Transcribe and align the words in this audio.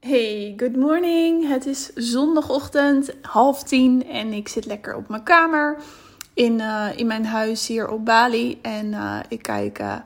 Hey, 0.00 0.54
good 0.56 0.76
morning. 0.76 1.48
Het 1.48 1.66
is 1.66 1.90
zondagochtend, 1.94 3.10
half 3.22 3.62
tien 3.62 4.08
en 4.08 4.32
ik 4.32 4.48
zit 4.48 4.66
lekker 4.66 4.96
op 4.96 5.08
mijn 5.08 5.22
kamer 5.22 5.76
in, 6.34 6.58
uh, 6.58 6.86
in 6.96 7.06
mijn 7.06 7.26
huis 7.26 7.66
hier 7.66 7.88
op 7.88 8.04
Bali. 8.04 8.58
En 8.62 8.86
uh, 8.86 9.18
ik 9.28 9.42
kijk 9.42 9.78
uh, 9.78 9.96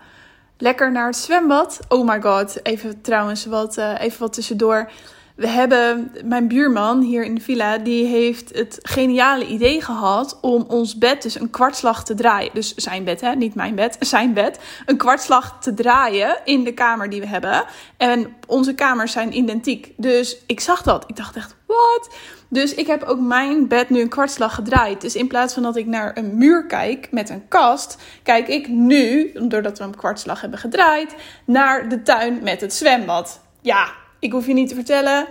lekker 0.59 0.93
naar 0.93 1.07
het 1.07 1.17
zwembad. 1.17 1.81
Oh 1.89 2.09
my 2.09 2.21
god, 2.21 2.67
even 2.67 3.01
trouwens 3.01 3.47
wat, 3.47 3.77
even 3.77 4.21
wat 4.21 4.33
tussendoor. 4.33 4.91
We 5.35 5.49
hebben 5.49 6.13
mijn 6.25 6.49
buurman 6.49 7.01
hier 7.01 7.25
in 7.25 7.35
de 7.35 7.41
villa, 7.41 7.79
die 7.79 8.07
heeft 8.07 8.55
het 8.55 8.79
geniale 8.83 9.47
idee 9.47 9.83
gehad 9.83 10.39
om 10.41 10.65
ons 10.69 10.99
bed 10.99 11.23
dus 11.23 11.41
een 11.41 11.51
kwartslag 11.51 12.05
te 12.05 12.15
draaien. 12.15 12.51
Dus 12.53 12.75
zijn 12.75 13.05
bed, 13.05 13.21
hè, 13.21 13.35
niet 13.35 13.55
mijn 13.55 13.75
bed, 13.75 13.97
zijn 14.15 14.33
bed. 14.33 14.59
Een 14.87 14.97
kwartslag 14.97 15.61
te 15.61 15.75
draaien 15.75 16.41
in 16.45 16.65
de 16.65 16.75
kamer 16.75 17.11
die 17.11 17.21
we 17.21 17.27
hebben. 17.27 17.65
En 17.97 18.37
onze 18.47 18.75
kamers 18.75 19.13
zijn 19.13 19.37
identiek. 19.37 19.93
Dus 19.97 20.37
ik 20.47 20.61
zag 20.61 20.83
dat. 20.83 21.05
Ik 21.07 21.17
dacht 21.17 21.37
echt, 21.37 21.57
wat? 21.67 22.15
Dus 22.49 22.75
ik 22.75 22.87
heb 22.87 23.03
ook 23.03 23.21
mijn 23.21 23.69
bed 23.69 23.91
nu 23.91 24.01
een 24.01 24.09
kwartslag 24.09 24.55
gedraaid. 24.55 25.01
Dus 25.01 25.15
in 25.15 25.29
plaats 25.29 25.55
van 25.55 25.63
dat 25.63 25.77
ik 25.77 25.87
naar 25.87 26.17
een 26.17 26.39
muur 26.39 26.67
kijk 26.67 27.09
met 27.11 27.31
een 27.31 27.49
kast, 27.49 27.99
kijk 28.23 28.49
ik 28.49 28.69
nu, 28.69 29.33
doordat 29.49 29.79
we 29.79 29.85
een 29.85 29.97
kwartslag 29.97 30.41
hebben 30.41 30.59
gedraaid, 30.59 31.15
naar 31.45 31.89
de 31.89 32.03
tuin 32.03 32.43
met 32.43 32.61
het 32.61 32.75
zwembad. 32.75 33.41
Ja, 33.61 34.03
ik 34.25 34.33
hoef 34.33 34.47
je 34.47 34.53
niet 34.53 34.69
te 34.69 34.75
vertellen. 34.75 35.27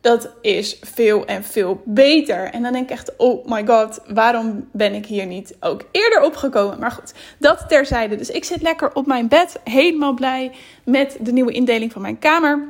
Dat 0.00 0.30
is 0.40 0.78
veel 0.80 1.26
en 1.26 1.44
veel 1.44 1.82
beter. 1.84 2.44
En 2.44 2.62
dan 2.62 2.72
denk 2.72 2.84
ik 2.84 2.90
echt, 2.90 3.16
oh 3.16 3.46
my 3.46 3.66
god, 3.66 4.00
waarom 4.06 4.68
ben 4.72 4.94
ik 4.94 5.06
hier 5.06 5.26
niet 5.26 5.56
ook 5.60 5.84
eerder 5.90 6.22
opgekomen? 6.22 6.78
Maar 6.78 6.90
goed, 6.90 7.14
dat 7.38 7.64
terzijde. 7.68 8.16
Dus 8.16 8.30
ik 8.30 8.44
zit 8.44 8.62
lekker 8.62 8.94
op 8.94 9.06
mijn 9.06 9.28
bed, 9.28 9.60
helemaal 9.64 10.14
blij 10.14 10.52
met 10.84 11.16
de 11.20 11.32
nieuwe 11.32 11.52
indeling 11.52 11.92
van 11.92 12.02
mijn 12.02 12.18
kamer. 12.18 12.68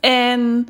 En 0.00 0.66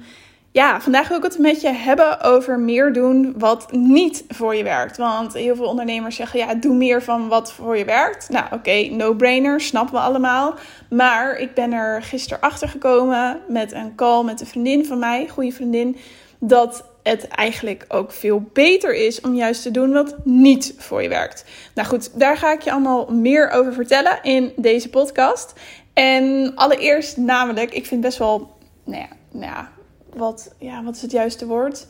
ja, 0.59 0.81
vandaag 0.81 1.09
wil 1.09 1.17
ik 1.17 1.23
het 1.23 1.39
met 1.39 1.61
je 1.61 1.73
hebben 1.73 2.21
over 2.21 2.59
meer 2.61 2.93
doen 2.93 3.35
wat 3.37 3.73
niet 3.73 4.25
voor 4.29 4.55
je 4.55 4.63
werkt. 4.63 4.97
Want 4.97 5.33
heel 5.33 5.57
veel 5.57 5.67
ondernemers 5.67 6.17
zeggen, 6.17 6.39
ja, 6.39 6.55
doe 6.55 6.75
meer 6.75 7.03
van 7.03 7.29
wat 7.29 7.53
voor 7.53 7.77
je 7.77 7.85
werkt. 7.85 8.29
Nou, 8.29 8.45
oké, 8.53 8.89
no-brainer, 8.91 9.61
snappen 9.61 9.95
we 9.95 10.01
allemaal. 10.01 10.55
Maar 10.91 11.37
ik 11.37 11.55
ben 11.55 11.73
er 11.73 12.03
gisteren 12.03 12.41
achter 12.41 12.69
gekomen 12.69 13.41
met 13.49 13.73
een 13.73 13.95
call 13.95 14.25
met 14.25 14.41
een 14.41 14.47
vriendin 14.47 14.87
van 14.87 14.99
mij, 14.99 15.29
goede 15.29 15.53
vriendin, 15.53 15.97
dat 16.39 16.85
het 17.03 17.29
eigenlijk 17.29 17.85
ook 17.89 18.13
veel 18.13 18.51
beter 18.53 18.95
is 18.95 19.21
om 19.21 19.35
juist 19.35 19.63
te 19.63 19.71
doen 19.71 19.93
wat 19.93 20.17
niet 20.25 20.75
voor 20.79 21.03
je 21.03 21.09
werkt. 21.09 21.45
Nou 21.75 21.89
goed, 21.89 22.19
daar 22.19 22.37
ga 22.37 22.53
ik 22.53 22.61
je 22.61 22.73
allemaal 22.73 23.07
meer 23.13 23.51
over 23.51 23.73
vertellen 23.73 24.19
in 24.23 24.53
deze 24.57 24.91
podcast. 24.91 25.53
En 25.93 26.53
allereerst 26.55 27.17
namelijk, 27.17 27.73
ik 27.73 27.87
vind 27.87 28.01
best 28.01 28.19
wel, 28.19 28.51
nou 28.85 29.01
ja, 29.01 29.09
nou 29.31 29.53
ja 29.53 29.77
wat, 30.15 30.55
ja, 30.59 30.83
wat 30.83 30.95
is 30.95 31.03
het 31.03 31.11
juiste 31.11 31.47
woord? 31.47 31.87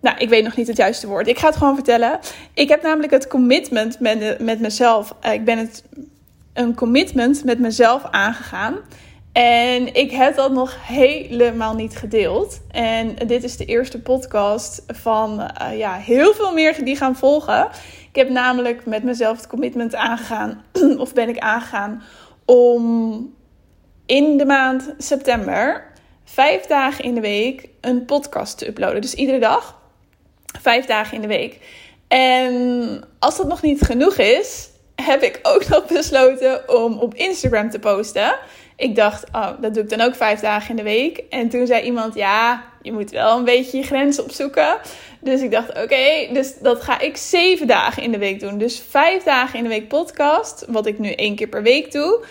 Nou, 0.00 0.18
ik 0.18 0.28
weet 0.28 0.44
nog 0.44 0.56
niet 0.56 0.66
het 0.66 0.76
juiste 0.76 1.06
woord. 1.06 1.26
Ik 1.26 1.38
ga 1.38 1.46
het 1.46 1.56
gewoon 1.56 1.74
vertellen. 1.74 2.18
Ik 2.54 2.68
heb 2.68 2.82
namelijk 2.82 3.12
het 3.12 3.26
commitment 3.26 4.00
met, 4.00 4.40
met 4.40 4.60
mezelf. 4.60 5.14
Eh, 5.20 5.32
ik 5.32 5.44
ben 5.44 5.58
het 5.58 5.84
een 6.52 6.74
commitment 6.74 7.44
met 7.44 7.58
mezelf 7.58 8.04
aangegaan. 8.10 8.76
En 9.32 9.94
ik 9.94 10.10
heb 10.10 10.36
dat 10.36 10.52
nog 10.52 10.86
helemaal 10.86 11.74
niet 11.74 11.96
gedeeld. 11.96 12.60
En 12.70 13.14
dit 13.26 13.44
is 13.44 13.56
de 13.56 13.64
eerste 13.64 14.00
podcast 14.00 14.82
van 14.86 15.40
uh, 15.40 15.78
ja, 15.78 15.94
heel 15.94 16.34
veel 16.34 16.52
meer 16.52 16.84
die 16.84 16.96
gaan 16.96 17.16
volgen. 17.16 17.68
Ik 18.08 18.16
heb 18.16 18.28
namelijk 18.28 18.86
met 18.86 19.02
mezelf 19.02 19.36
het 19.36 19.46
commitment 19.46 19.94
aangegaan, 19.94 20.62
of 20.98 21.12
ben 21.12 21.28
ik 21.28 21.38
aangegaan, 21.38 22.02
om 22.44 23.34
in 24.06 24.36
de 24.36 24.44
maand 24.44 24.94
september 24.98 25.92
vijf 26.26 26.66
dagen 26.66 27.04
in 27.04 27.14
de 27.14 27.20
week 27.20 27.68
een 27.80 28.04
podcast 28.04 28.58
te 28.58 28.68
uploaden. 28.68 29.00
Dus 29.00 29.14
iedere 29.14 29.38
dag, 29.38 29.78
vijf 30.60 30.84
dagen 30.84 31.14
in 31.14 31.22
de 31.22 31.28
week. 31.28 31.58
En 32.08 33.04
als 33.18 33.36
dat 33.36 33.48
nog 33.48 33.62
niet 33.62 33.80
genoeg 33.80 34.16
is, 34.16 34.68
heb 34.94 35.22
ik 35.22 35.38
ook 35.42 35.68
nog 35.68 35.86
besloten 35.86 36.68
om 36.68 36.98
op 36.98 37.14
Instagram 37.14 37.70
te 37.70 37.78
posten. 37.78 38.36
Ik 38.76 38.96
dacht, 38.96 39.24
oh, 39.32 39.50
dat 39.60 39.74
doe 39.74 39.82
ik 39.82 39.90
dan 39.90 40.00
ook 40.00 40.14
vijf 40.14 40.40
dagen 40.40 40.70
in 40.70 40.76
de 40.76 40.82
week. 40.82 41.22
En 41.30 41.48
toen 41.48 41.66
zei 41.66 41.82
iemand, 41.82 42.14
ja, 42.14 42.64
je 42.82 42.92
moet 42.92 43.10
wel 43.10 43.38
een 43.38 43.44
beetje 43.44 43.76
je 43.76 43.82
grenzen 43.82 44.24
opzoeken. 44.24 44.76
Dus 45.20 45.40
ik 45.40 45.50
dacht, 45.50 45.68
oké, 45.68 46.32
dus 46.32 46.58
dat 46.58 46.82
ga 46.82 47.00
ik 47.00 47.16
zeven 47.16 47.66
dagen 47.66 48.02
in 48.02 48.12
de 48.12 48.18
week 48.18 48.40
doen. 48.40 48.58
Dus 48.58 48.82
vijf 48.88 49.22
dagen 49.22 49.58
in 49.58 49.62
de 49.62 49.70
week 49.70 49.88
podcast, 49.88 50.64
wat 50.68 50.86
ik 50.86 50.98
nu 50.98 51.10
één 51.10 51.34
keer 51.34 51.48
per 51.48 51.62
week 51.62 51.92
doe. 51.92 52.24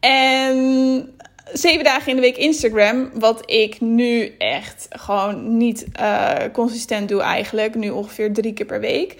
En 0.00 1.16
zeven 1.52 1.84
dagen 1.84 2.08
in 2.08 2.16
de 2.16 2.22
week 2.22 2.36
Instagram. 2.36 3.10
Wat 3.14 3.50
ik 3.50 3.80
nu 3.80 4.34
echt 4.38 4.86
gewoon 4.90 5.56
niet 5.56 5.86
uh, 6.00 6.34
consistent 6.52 7.08
doe 7.08 7.20
eigenlijk. 7.20 7.74
Nu 7.74 7.90
ongeveer 7.90 8.32
drie 8.32 8.52
keer 8.52 8.66
per 8.66 8.80
week. 8.80 9.16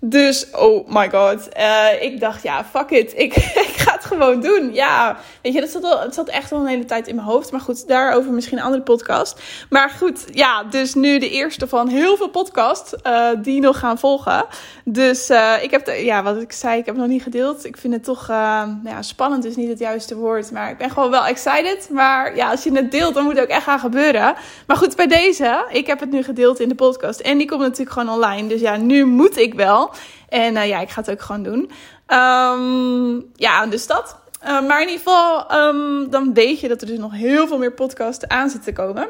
Dus, 0.00 0.50
oh 0.50 0.88
my 0.88 1.10
god. 1.10 1.48
Uh, 1.58 2.02
ik 2.02 2.20
dacht, 2.20 2.42
ja, 2.42 2.64
fuck 2.64 2.90
it. 2.90 3.12
Ik, 3.16 3.36
ik 3.68 3.74
ga 3.76 3.92
het 3.92 4.04
gewoon 4.04 4.40
doen. 4.40 4.74
Ja, 4.74 5.16
weet 5.42 5.52
je, 5.52 5.60
dat 5.60 5.70
zat, 5.70 5.84
al, 5.84 6.00
het 6.00 6.14
zat 6.14 6.28
echt 6.28 6.52
al 6.52 6.60
een 6.60 6.66
hele 6.66 6.84
tijd 6.84 7.08
in 7.08 7.14
mijn 7.14 7.26
hoofd. 7.26 7.50
Maar 7.50 7.60
goed, 7.60 7.88
daarover 7.88 8.32
misschien 8.32 8.58
een 8.58 8.64
andere 8.64 8.82
podcast. 8.82 9.40
Maar 9.70 9.90
goed, 9.90 10.24
ja, 10.32 10.64
dus 10.64 10.94
nu 10.94 11.18
de 11.18 11.30
eerste 11.30 11.68
van 11.68 11.88
heel 11.88 12.16
veel 12.16 12.28
podcasts 12.28 12.94
uh, 13.06 13.28
die 13.38 13.60
nog 13.60 13.78
gaan 13.78 13.98
volgen. 13.98 14.44
Dus 14.84 15.30
uh, 15.30 15.54
ik 15.62 15.70
heb, 15.70 15.86
ja, 15.86 16.22
wat 16.22 16.40
ik 16.40 16.52
zei, 16.52 16.78
ik 16.78 16.86
heb 16.86 16.94
het 16.94 17.04
nog 17.04 17.12
niet 17.12 17.22
gedeeld. 17.22 17.64
Ik 17.64 17.76
vind 17.76 17.92
het 17.92 18.04
toch, 18.04 18.28
nou 18.28 18.88
ja, 18.88 19.02
spannend 19.02 19.44
is 19.44 19.56
niet 19.56 19.68
het 19.68 19.78
juiste 19.78 20.16
woord. 20.16 20.50
Maar 20.50 20.70
ik 20.70 20.78
ben 20.78 20.90
gewoon 20.90 21.10
wel 21.10 21.26
excited. 21.26 21.88
Maar 21.90 22.36
ja, 22.36 22.50
als 22.50 22.64
je 22.64 22.72
het 22.72 22.90
deelt, 22.90 23.14
dan 23.14 23.24
moet 23.24 23.32
het 23.32 23.42
ook 23.42 23.48
echt 23.48 23.64
gaan 23.64 23.78
gebeuren. 23.78 24.34
Maar 24.66 24.76
goed, 24.76 24.96
bij 24.96 25.06
deze, 25.06 25.66
ik 25.70 25.86
heb 25.86 26.00
het 26.00 26.10
nu 26.10 26.22
gedeeld 26.22 26.60
in 26.60 26.68
de 26.68 26.74
podcast. 26.74 27.20
En 27.20 27.38
die 27.38 27.48
komt 27.48 27.60
natuurlijk 27.60 27.90
gewoon 27.90 28.14
online. 28.14 28.48
Dus 28.48 28.60
ja, 28.60 28.76
nu 28.76 29.04
moet 29.04 29.36
ik 29.36 29.54
wel. 29.54 29.90
En 30.28 30.54
uh, 30.54 30.68
ja, 30.68 30.80
ik 30.80 30.90
ga 30.90 31.00
het 31.00 31.10
ook 31.10 31.22
gewoon 31.22 31.42
doen. 31.42 31.70
Um, 32.06 33.30
ja, 33.34 33.66
dus 33.66 33.86
dat. 33.86 34.16
Uh, 34.44 34.66
maar 34.66 34.82
in 34.82 34.88
ieder 34.88 35.02
geval, 35.04 35.54
um, 35.58 36.10
dan 36.10 36.34
weet 36.34 36.60
je 36.60 36.68
dat 36.68 36.80
er 36.80 36.86
dus 36.86 36.98
nog 36.98 37.12
heel 37.12 37.46
veel 37.46 37.58
meer 37.58 37.72
podcasts 37.72 38.28
aan 38.28 38.50
zitten 38.50 38.74
te 38.74 38.82
komen. 38.82 39.08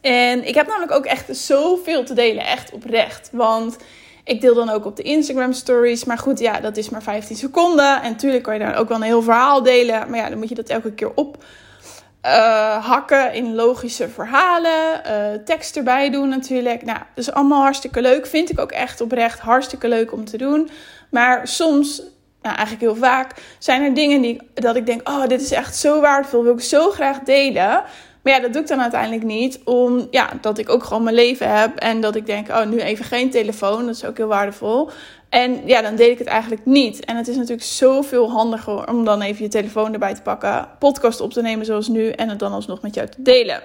En 0.00 0.48
ik 0.48 0.54
heb 0.54 0.66
namelijk 0.66 0.92
ook 0.92 1.04
echt 1.04 1.36
zoveel 1.36 2.04
te 2.04 2.14
delen, 2.14 2.44
echt 2.44 2.72
oprecht. 2.72 3.28
Want 3.32 3.76
ik 4.24 4.40
deel 4.40 4.54
dan 4.54 4.70
ook 4.70 4.84
op 4.84 4.96
de 4.96 5.02
Instagram 5.02 5.52
stories. 5.52 6.04
Maar 6.04 6.18
goed, 6.18 6.38
ja, 6.38 6.60
dat 6.60 6.76
is 6.76 6.88
maar 6.88 7.02
15 7.02 7.36
seconden. 7.36 8.02
En 8.02 8.10
natuurlijk 8.10 8.42
kan 8.42 8.54
je 8.54 8.60
daar 8.60 8.76
ook 8.76 8.88
wel 8.88 8.96
een 8.96 9.02
heel 9.02 9.22
verhaal 9.22 9.62
delen. 9.62 10.10
Maar 10.10 10.18
ja, 10.18 10.28
dan 10.28 10.38
moet 10.38 10.48
je 10.48 10.54
dat 10.54 10.68
elke 10.68 10.92
keer 10.92 11.14
op 11.14 11.44
uh, 12.26 12.86
hakken 12.86 13.32
in 13.32 13.54
logische 13.54 14.08
verhalen, 14.08 15.02
uh, 15.06 15.44
tekst 15.44 15.76
erbij 15.76 16.10
doen 16.10 16.28
natuurlijk. 16.28 16.84
Nou, 16.84 16.98
dat 16.98 17.24
is 17.24 17.32
allemaal 17.32 17.62
hartstikke 17.62 18.00
leuk. 18.00 18.26
Vind 18.26 18.50
ik 18.50 18.60
ook 18.60 18.72
echt 18.72 19.00
oprecht 19.00 19.38
hartstikke 19.38 19.88
leuk 19.88 20.12
om 20.12 20.24
te 20.24 20.36
doen. 20.36 20.70
Maar 21.10 21.48
soms, 21.48 22.02
nou 22.42 22.56
eigenlijk 22.56 22.80
heel 22.80 22.96
vaak, 22.96 23.34
zijn 23.58 23.82
er 23.82 23.94
dingen 23.94 24.20
die 24.20 24.40
dat 24.54 24.76
ik 24.76 24.86
denk: 24.86 25.08
oh, 25.08 25.26
dit 25.26 25.40
is 25.40 25.52
echt 25.52 25.76
zo 25.76 26.00
waardevol, 26.00 26.42
wil 26.42 26.52
ik 26.52 26.60
zo 26.60 26.90
graag 26.90 27.18
delen. 27.18 27.82
Maar 28.22 28.32
ja, 28.32 28.40
dat 28.40 28.52
doe 28.52 28.62
ik 28.62 28.68
dan 28.68 28.80
uiteindelijk 28.80 29.22
niet. 29.22 29.60
Om 29.64 30.06
ja, 30.10 30.30
dat 30.40 30.58
ik 30.58 30.68
ook 30.68 30.84
gewoon 30.84 31.02
mijn 31.02 31.14
leven 31.14 31.58
heb. 31.58 31.76
En 31.76 32.00
dat 32.00 32.14
ik 32.16 32.26
denk, 32.26 32.48
oh, 32.48 32.64
nu 32.64 32.80
even 32.80 33.04
geen 33.04 33.30
telefoon. 33.30 33.86
Dat 33.86 33.94
is 33.94 34.04
ook 34.04 34.16
heel 34.16 34.26
waardevol. 34.26 34.90
En 35.30 35.60
ja, 35.66 35.82
dan 35.82 35.96
deed 35.96 36.10
ik 36.10 36.18
het 36.18 36.26
eigenlijk 36.26 36.64
niet. 36.64 37.04
En 37.04 37.16
het 37.16 37.28
is 37.28 37.36
natuurlijk 37.36 37.62
zoveel 37.62 38.30
handiger 38.30 38.88
om 38.88 39.04
dan 39.04 39.22
even 39.22 39.42
je 39.42 39.50
telefoon 39.50 39.92
erbij 39.92 40.14
te 40.14 40.22
pakken, 40.22 40.68
podcast 40.78 41.20
op 41.20 41.32
te 41.32 41.42
nemen 41.42 41.66
zoals 41.66 41.88
nu 41.88 42.08
en 42.08 42.28
het 42.28 42.38
dan 42.38 42.52
alsnog 42.52 42.82
met 42.82 42.94
jou 42.94 43.08
te 43.08 43.22
delen. 43.22 43.62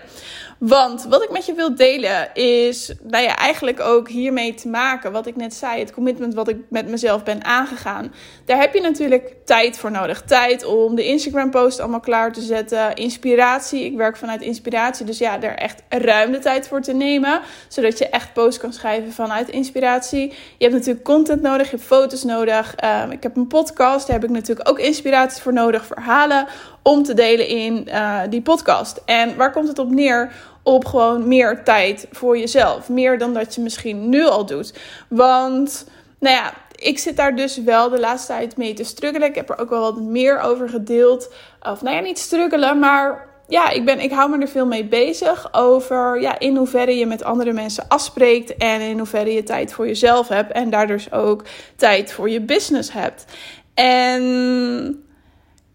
Want 0.59 1.05
wat 1.09 1.23
ik 1.23 1.31
met 1.31 1.45
je 1.45 1.53
wil 1.53 1.75
delen 1.75 2.33
is, 2.33 2.93
nou 3.03 3.23
ja, 3.23 3.35
eigenlijk 3.35 3.79
ook 3.79 4.09
hiermee 4.09 4.53
te 4.53 4.67
maken, 4.67 5.11
wat 5.11 5.27
ik 5.27 5.35
net 5.35 5.53
zei, 5.53 5.79
het 5.79 5.93
commitment 5.93 6.33
wat 6.33 6.47
ik 6.47 6.57
met 6.69 6.87
mezelf 6.87 7.23
ben 7.23 7.43
aangegaan. 7.43 8.13
Daar 8.45 8.59
heb 8.59 8.73
je 8.73 8.81
natuurlijk 8.81 9.33
tijd 9.45 9.77
voor 9.77 9.91
nodig. 9.91 10.21
Tijd 10.21 10.65
om 10.65 10.95
de 10.95 11.05
Instagram 11.05 11.51
post 11.51 11.79
allemaal 11.79 11.99
klaar 11.99 12.33
te 12.33 12.41
zetten, 12.41 12.95
inspiratie. 12.95 13.85
Ik 13.85 13.97
werk 13.97 14.17
vanuit 14.17 14.41
inspiratie, 14.41 15.05
dus 15.05 15.17
ja, 15.17 15.37
daar 15.37 15.55
echt 15.55 15.83
ruim 15.89 16.31
de 16.31 16.39
tijd 16.39 16.67
voor 16.67 16.81
te 16.81 16.93
nemen, 16.93 17.41
zodat 17.67 17.97
je 17.97 18.07
echt 18.07 18.33
post 18.33 18.57
kan 18.57 18.73
schrijven 18.73 19.13
vanuit 19.13 19.49
inspiratie. 19.49 20.29
Je 20.57 20.65
hebt 20.65 20.73
natuurlijk 20.73 21.05
content 21.05 21.41
nodig 21.41 21.54
nodig, 21.55 21.71
je 21.71 21.77
hebt 21.77 21.89
foto's 21.89 22.23
nodig. 22.23 22.75
Um, 23.03 23.11
ik 23.11 23.23
heb 23.23 23.35
een 23.35 23.47
podcast, 23.47 24.07
daar 24.07 24.15
heb 24.19 24.29
ik 24.29 24.35
natuurlijk 24.35 24.69
ook 24.69 24.79
inspiratie 24.79 25.41
voor 25.41 25.53
nodig, 25.53 25.85
verhalen 25.85 26.47
om 26.81 27.03
te 27.03 27.13
delen 27.13 27.47
in 27.47 27.87
uh, 27.87 28.21
die 28.29 28.41
podcast. 28.41 29.01
En 29.05 29.35
waar 29.35 29.51
komt 29.51 29.67
het 29.67 29.79
op 29.79 29.89
neer? 29.89 30.31
Op 30.63 30.85
gewoon 30.85 31.27
meer 31.27 31.63
tijd 31.63 32.07
voor 32.11 32.37
jezelf. 32.37 32.89
Meer 32.89 33.17
dan 33.17 33.33
dat 33.33 33.55
je 33.55 33.61
misschien 33.61 34.09
nu 34.09 34.25
al 34.25 34.45
doet. 34.45 34.73
Want, 35.07 35.87
nou 36.19 36.35
ja, 36.35 36.53
ik 36.75 36.99
zit 36.99 37.17
daar 37.17 37.35
dus 37.35 37.57
wel 37.57 37.89
de 37.89 37.99
laatste 37.99 38.31
tijd 38.31 38.57
mee 38.57 38.73
te 38.73 38.83
struggelen. 38.83 39.27
Ik 39.27 39.35
heb 39.35 39.49
er 39.49 39.59
ook 39.59 39.69
wel 39.69 39.81
wat 39.81 40.01
meer 40.01 40.39
over 40.39 40.69
gedeeld. 40.69 41.33
Of 41.61 41.81
nou 41.81 41.95
ja, 41.95 42.01
niet 42.01 42.19
struggelen, 42.19 42.79
maar 42.79 43.27
ja, 43.47 43.69
ik, 43.69 43.85
ben, 43.85 43.99
ik 43.99 44.11
hou 44.11 44.29
me 44.29 44.41
er 44.41 44.47
veel 44.47 44.65
mee 44.65 44.85
bezig 44.85 45.53
over 45.53 46.21
ja, 46.21 46.39
in 46.39 46.55
hoeverre 46.55 46.97
je 46.97 47.05
met 47.05 47.23
andere 47.23 47.53
mensen 47.53 47.87
afspreekt 47.87 48.57
en 48.57 48.81
in 48.81 48.97
hoeverre 48.97 49.33
je 49.33 49.43
tijd 49.43 49.73
voor 49.73 49.87
jezelf 49.87 50.27
hebt 50.27 50.51
en 50.51 50.69
daar 50.69 50.87
dus 50.87 51.11
ook 51.11 51.43
tijd 51.75 52.13
voor 52.13 52.29
je 52.29 52.41
business 52.41 52.91
hebt. 52.93 53.25
En 53.73 54.23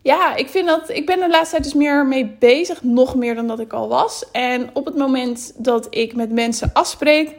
ja, 0.03 0.35
ik 0.35 0.49
vind 0.49 0.67
dat. 0.67 0.89
Ik 0.89 1.07
ben 1.07 1.21
de 1.21 1.29
laatste 1.29 1.51
tijd 1.51 1.65
dus 1.65 1.75
meer 1.75 2.07
mee 2.07 2.37
bezig. 2.39 2.83
Nog 2.83 3.15
meer 3.15 3.35
dan 3.35 3.47
dat 3.47 3.61
ik 3.61 3.73
al 3.73 3.89
was. 3.89 4.31
En 4.33 4.71
op 4.73 4.85
het 4.85 4.97
moment 4.97 5.53
dat 5.57 5.87
ik 5.91 6.15
met 6.15 6.33
mensen 6.33 6.71
afspreek. 6.73 7.35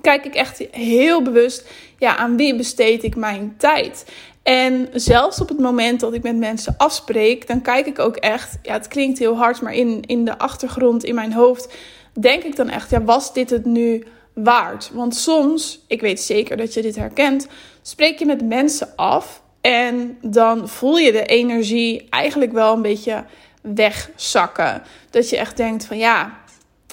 Kijk 0.00 0.24
ik 0.24 0.34
echt 0.34 0.58
heel 0.70 1.22
bewust 1.22 1.70
ja, 1.98 2.16
aan 2.16 2.36
wie 2.36 2.56
besteed 2.56 3.02
ik 3.02 3.16
mijn 3.16 3.54
tijd. 3.58 4.06
En 4.46 4.88
zelfs 4.92 5.40
op 5.40 5.48
het 5.48 5.58
moment 5.58 6.00
dat 6.00 6.14
ik 6.14 6.22
met 6.22 6.36
mensen 6.36 6.74
afspreek, 6.76 7.46
dan 7.46 7.62
kijk 7.62 7.86
ik 7.86 7.98
ook 7.98 8.16
echt, 8.16 8.58
ja, 8.62 8.72
het 8.72 8.88
klinkt 8.88 9.18
heel 9.18 9.36
hard, 9.36 9.60
maar 9.60 9.74
in, 9.74 10.02
in 10.02 10.24
de 10.24 10.38
achtergrond, 10.38 11.04
in 11.04 11.14
mijn 11.14 11.32
hoofd, 11.32 11.74
denk 12.20 12.42
ik 12.42 12.56
dan 12.56 12.68
echt, 12.68 12.90
ja, 12.90 13.02
was 13.02 13.32
dit 13.32 13.50
het 13.50 13.64
nu 13.64 14.06
waard? 14.34 14.90
Want 14.92 15.14
soms, 15.14 15.84
ik 15.86 16.00
weet 16.00 16.20
zeker 16.20 16.56
dat 16.56 16.74
je 16.74 16.82
dit 16.82 16.96
herkent, 16.96 17.46
spreek 17.82 18.18
je 18.18 18.26
met 18.26 18.44
mensen 18.44 18.88
af 18.96 19.42
en 19.60 20.18
dan 20.22 20.68
voel 20.68 20.96
je 20.96 21.12
de 21.12 21.26
energie 21.26 22.06
eigenlijk 22.10 22.52
wel 22.52 22.74
een 22.74 22.82
beetje 22.82 23.24
wegzakken. 23.62 24.82
Dat 25.10 25.28
je 25.28 25.36
echt 25.36 25.56
denkt 25.56 25.84
van 25.84 25.98
ja, 25.98 26.38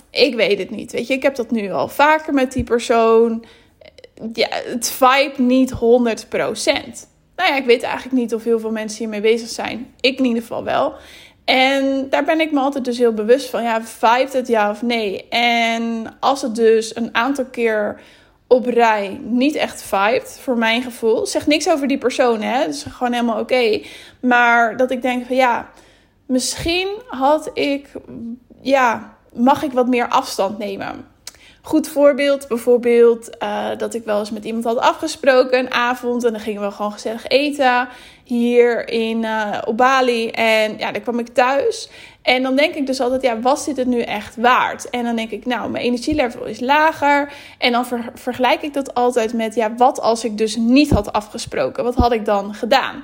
ik 0.09 0.35
weet 0.35 0.59
het 0.59 0.69
niet. 0.69 0.91
Weet 0.91 1.07
je, 1.07 1.13
ik 1.13 1.23
heb 1.23 1.35
dat 1.35 1.51
nu 1.51 1.71
al 1.71 1.87
vaker 1.87 2.33
met 2.33 2.51
die 2.51 2.63
persoon. 2.63 3.45
Ja, 4.33 4.47
het 4.49 4.91
vibe 4.91 5.41
niet 5.41 5.73
100%. 7.01 7.12
Nou 7.35 7.49
ja, 7.49 7.55
ik 7.55 7.65
weet 7.65 7.83
eigenlijk 7.83 8.15
niet 8.15 8.33
of 8.33 8.43
heel 8.43 8.59
veel 8.59 8.71
mensen 8.71 8.99
hiermee 8.99 9.21
bezig 9.21 9.49
zijn. 9.49 9.93
Ik 9.99 10.17
in 10.17 10.25
ieder 10.25 10.41
geval 10.41 10.63
wel. 10.63 10.93
En 11.45 12.09
daar 12.09 12.23
ben 12.23 12.39
ik 12.39 12.51
me 12.51 12.59
altijd 12.59 12.85
dus 12.85 12.97
heel 12.97 13.13
bewust 13.13 13.49
van. 13.49 13.63
Ja, 13.63 13.83
vibet 13.83 14.33
het 14.33 14.47
ja 14.47 14.69
of 14.69 14.81
nee? 14.81 15.27
En 15.29 16.15
als 16.19 16.41
het 16.41 16.55
dus 16.55 16.95
een 16.95 17.15
aantal 17.15 17.45
keer 17.45 18.01
op 18.47 18.65
rij 18.65 19.19
niet 19.23 19.55
echt 19.55 19.83
vibet, 19.83 20.39
voor 20.41 20.57
mijn 20.57 20.81
gevoel. 20.81 21.25
Zeg 21.25 21.47
niks 21.47 21.69
over 21.69 21.87
die 21.87 21.97
persoon, 21.97 22.41
hè. 22.41 22.65
Dat 22.65 22.73
is 22.73 22.83
gewoon 22.83 23.13
helemaal 23.13 23.39
oké. 23.39 23.81
Maar 24.21 24.77
dat 24.77 24.91
ik 24.91 25.01
denk 25.01 25.25
van 25.25 25.35
ja, 25.35 25.69
misschien 26.25 26.87
had 27.07 27.49
ik, 27.53 27.87
ja, 28.61 29.17
mag 29.33 29.63
ik 29.63 29.71
wat 29.71 29.87
meer 29.87 30.07
afstand 30.07 30.57
nemen. 30.57 31.12
Goed 31.65 31.87
voorbeeld, 31.87 32.47
bijvoorbeeld 32.47 33.29
uh, 33.43 33.67
dat 33.77 33.93
ik 33.93 34.05
wel 34.05 34.19
eens 34.19 34.31
met 34.31 34.45
iemand 34.45 34.65
had 34.65 34.77
afgesproken 34.77 35.59
een 35.59 35.71
avond 35.71 36.23
en 36.23 36.31
dan 36.31 36.41
gingen 36.41 36.61
we 36.61 36.71
gewoon 36.71 36.91
gezellig 36.91 37.27
eten 37.27 37.87
hier 38.23 38.89
in, 38.89 39.23
uh, 39.23 39.57
op 39.65 39.77
Bali. 39.77 40.29
En 40.29 40.77
ja, 40.77 40.91
dan 40.91 41.01
kwam 41.01 41.19
ik 41.19 41.27
thuis 41.27 41.89
en 42.21 42.43
dan 42.43 42.55
denk 42.55 42.75
ik 42.75 42.85
dus 42.85 42.99
altijd, 42.99 43.21
ja, 43.21 43.39
was 43.39 43.65
dit 43.65 43.77
het 43.77 43.87
nu 43.87 44.01
echt 44.01 44.35
waard? 44.35 44.89
En 44.89 45.03
dan 45.03 45.15
denk 45.15 45.31
ik, 45.31 45.45
nou, 45.45 45.69
mijn 45.69 45.83
energielevel 45.83 46.45
is 46.45 46.59
lager. 46.59 47.33
En 47.57 47.71
dan 47.71 47.85
vergelijk 48.13 48.61
ik 48.61 48.73
dat 48.73 48.93
altijd 48.93 49.33
met, 49.33 49.55
ja, 49.55 49.75
wat 49.75 50.01
als 50.01 50.23
ik 50.23 50.37
dus 50.37 50.55
niet 50.55 50.89
had 50.89 51.13
afgesproken? 51.13 51.83
Wat 51.83 51.95
had 51.95 52.11
ik 52.11 52.25
dan 52.25 52.53
gedaan? 52.53 53.03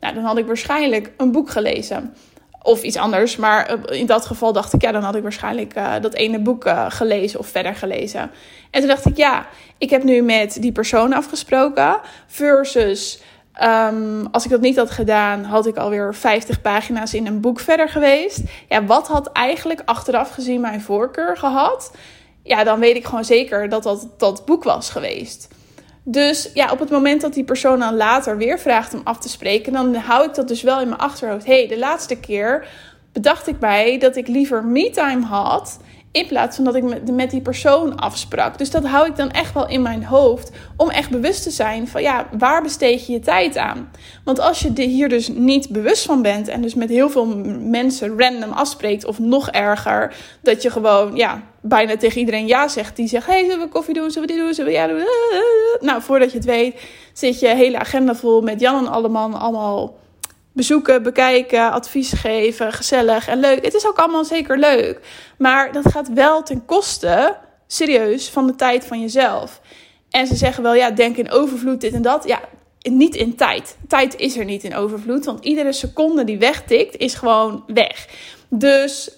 Nou, 0.00 0.14
dan 0.14 0.24
had 0.24 0.38
ik 0.38 0.46
waarschijnlijk 0.46 1.12
een 1.16 1.32
boek 1.32 1.50
gelezen. 1.50 2.14
Of 2.62 2.82
iets 2.82 2.96
anders. 2.96 3.36
Maar 3.36 3.66
eh, 3.66 3.98
in 4.00 4.06
dat 4.06 4.26
geval 4.26 4.52
dacht 4.52 4.72
ik, 4.72 4.82
ja, 4.82 4.92
dan 4.92 5.02
had 5.02 5.14
ik 5.14 5.22
waarschijnlijk 5.22 5.76
uh, 5.76 5.92
dat 6.00 6.14
ene 6.14 6.38
boek 6.38 6.66
uh, 6.66 6.86
gelezen 6.88 7.38
of 7.38 7.46
verder 7.46 7.74
gelezen. 7.74 8.30
En 8.70 8.80
toen 8.80 8.88
dacht 8.88 9.06
ik, 9.06 9.16
ja, 9.16 9.46
ik 9.78 9.90
heb 9.90 10.02
nu 10.02 10.22
met 10.22 10.56
die 10.60 10.72
persoon 10.72 11.12
afgesproken. 11.12 12.00
Versus 12.26 13.22
Um, 13.62 14.26
als 14.26 14.44
ik 14.44 14.50
dat 14.50 14.60
niet 14.60 14.76
had 14.76 14.90
gedaan, 14.90 15.44
had 15.44 15.66
ik 15.66 15.76
alweer 15.76 16.14
50 16.14 16.60
pagina's 16.60 17.14
in 17.14 17.26
een 17.26 17.40
boek 17.40 17.60
verder 17.60 17.88
geweest. 17.88 18.40
Ja, 18.68 18.84
wat 18.84 19.08
had 19.08 19.32
eigenlijk 19.32 19.82
achteraf 19.84 20.30
gezien 20.30 20.60
mijn 20.60 20.80
voorkeur 20.80 21.36
gehad? 21.36 21.92
Ja, 22.42 22.64
dan 22.64 22.80
weet 22.80 22.96
ik 22.96 23.04
gewoon 23.04 23.24
zeker 23.24 23.68
dat 23.68 23.82
dat 23.82 24.08
dat 24.16 24.44
boek 24.44 24.64
was 24.64 24.90
geweest. 24.90 25.48
Dus 26.02 26.50
ja, 26.54 26.72
op 26.72 26.78
het 26.78 26.90
moment 26.90 27.20
dat 27.20 27.34
die 27.34 27.44
persoon 27.44 27.78
dan 27.78 27.96
later 27.96 28.36
weer 28.36 28.58
vraagt 28.58 28.94
om 28.94 29.00
af 29.04 29.18
te 29.18 29.28
spreken, 29.28 29.72
dan 29.72 29.94
hou 29.94 30.24
ik 30.24 30.34
dat 30.34 30.48
dus 30.48 30.62
wel 30.62 30.80
in 30.80 30.88
mijn 30.88 31.00
achterhoofd. 31.00 31.46
hey, 31.46 31.68
de 31.68 31.78
laatste 31.78 32.16
keer 32.16 32.68
bedacht 33.12 33.48
ik 33.48 33.60
mij 33.60 33.98
dat 33.98 34.16
ik 34.16 34.28
liever 34.28 34.64
me-time 34.64 35.24
had 35.24 35.78
in 36.12 36.26
plaats 36.26 36.56
van 36.56 36.64
dat 36.64 36.74
ik 36.74 36.82
met, 36.82 37.10
met 37.10 37.30
die 37.30 37.40
persoon 37.40 37.96
afsprak. 37.96 38.58
Dus 38.58 38.70
dat 38.70 38.86
hou 38.86 39.06
ik 39.06 39.16
dan 39.16 39.30
echt 39.30 39.54
wel 39.54 39.68
in 39.68 39.82
mijn 39.82 40.04
hoofd. 40.04 40.50
Om 40.76 40.90
echt 40.90 41.10
bewust 41.10 41.42
te 41.42 41.50
zijn 41.50 41.88
van 41.88 42.02
ja, 42.02 42.28
waar 42.38 42.62
besteed 42.62 43.06
je 43.06 43.12
je 43.12 43.20
tijd 43.20 43.56
aan? 43.56 43.90
Want 44.24 44.38
als 44.40 44.60
je 44.60 44.82
hier 44.82 45.08
dus 45.08 45.28
niet 45.28 45.68
bewust 45.68 46.04
van 46.04 46.22
bent. 46.22 46.48
En 46.48 46.62
dus 46.62 46.74
met 46.74 46.88
heel 46.88 47.10
veel 47.10 47.26
mensen 47.60 48.18
random 48.18 48.52
afspreekt. 48.52 49.04
Of 49.04 49.18
nog 49.18 49.50
erger, 49.50 50.14
dat 50.42 50.62
je 50.62 50.70
gewoon 50.70 51.16
ja, 51.16 51.42
bijna 51.60 51.96
tegen 51.96 52.18
iedereen 52.18 52.46
ja 52.46 52.68
zegt. 52.68 52.96
Die 52.96 53.08
zegt, 53.08 53.26
hey, 53.26 53.44
zullen 53.44 53.60
we 53.60 53.68
koffie 53.68 53.94
doen? 53.94 54.10
Zullen 54.10 54.28
we 54.28 54.34
dit 54.34 54.44
doen? 54.44 54.54
Zullen 54.54 54.72
we 54.72 54.78
ja 54.78 54.86
doen? 54.86 55.04
Nou, 55.80 56.02
voordat 56.02 56.30
je 56.30 56.36
het 56.36 56.46
weet 56.46 56.80
zit 57.12 57.40
je 57.40 57.48
hele 57.48 57.78
agenda 57.78 58.14
vol 58.14 58.40
met 58.40 58.60
Jan 58.60 58.78
en 58.86 58.92
Alleman 58.92 59.34
allemaal 59.34 59.98
bezoeken, 60.52 61.02
bekijken, 61.02 61.72
advies 61.72 62.12
geven, 62.12 62.72
gezellig 62.72 63.28
en 63.28 63.40
leuk. 63.40 63.64
Het 63.64 63.74
is 63.74 63.86
ook 63.86 63.98
allemaal 63.98 64.24
zeker 64.24 64.58
leuk. 64.58 65.00
Maar 65.38 65.72
dat 65.72 65.90
gaat 65.92 66.12
wel 66.12 66.42
ten 66.42 66.64
koste, 66.64 67.36
serieus, 67.66 68.28
van 68.28 68.46
de 68.46 68.54
tijd 68.54 68.84
van 68.84 69.00
jezelf. 69.00 69.60
En 70.10 70.26
ze 70.26 70.36
zeggen 70.36 70.62
wel, 70.62 70.74
ja, 70.74 70.90
denk 70.90 71.16
in 71.16 71.30
overvloed, 71.30 71.80
dit 71.80 71.92
en 71.92 72.02
dat. 72.02 72.26
Ja, 72.26 72.40
niet 72.82 73.14
in 73.14 73.36
tijd. 73.36 73.76
Tijd 73.88 74.16
is 74.16 74.36
er 74.36 74.44
niet 74.44 74.64
in 74.64 74.74
overvloed, 74.74 75.24
want 75.24 75.44
iedere 75.44 75.72
seconde 75.72 76.24
die 76.24 76.38
wegtikt 76.38 76.96
is 76.96 77.14
gewoon 77.14 77.64
weg. 77.66 78.08
Dus 78.48 79.10